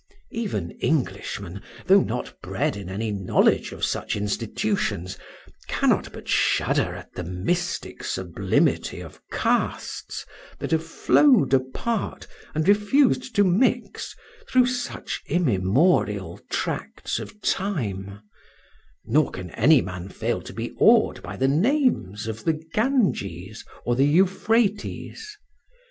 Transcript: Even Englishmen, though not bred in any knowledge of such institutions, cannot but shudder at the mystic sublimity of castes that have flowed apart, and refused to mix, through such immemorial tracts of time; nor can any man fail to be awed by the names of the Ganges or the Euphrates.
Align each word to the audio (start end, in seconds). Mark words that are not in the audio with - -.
Even 0.31 0.75
Englishmen, 0.81 1.61
though 1.85 2.01
not 2.01 2.41
bred 2.41 2.75
in 2.75 2.89
any 2.89 3.11
knowledge 3.11 3.71
of 3.71 3.85
such 3.85 4.15
institutions, 4.15 5.15
cannot 5.67 6.11
but 6.11 6.27
shudder 6.27 6.95
at 6.95 7.13
the 7.13 7.23
mystic 7.23 8.03
sublimity 8.03 8.99
of 8.99 9.21
castes 9.31 10.25
that 10.57 10.71
have 10.71 10.83
flowed 10.83 11.53
apart, 11.53 12.25
and 12.55 12.67
refused 12.67 13.35
to 13.35 13.43
mix, 13.43 14.15
through 14.49 14.65
such 14.65 15.21
immemorial 15.27 16.39
tracts 16.49 17.19
of 17.19 17.39
time; 17.43 18.21
nor 19.05 19.29
can 19.29 19.51
any 19.51 19.81
man 19.81 20.09
fail 20.09 20.41
to 20.41 20.51
be 20.53 20.73
awed 20.79 21.21
by 21.21 21.37
the 21.37 21.47
names 21.47 22.25
of 22.25 22.43
the 22.43 22.53
Ganges 22.53 23.63
or 23.85 23.95
the 23.95 24.05
Euphrates. 24.07 25.37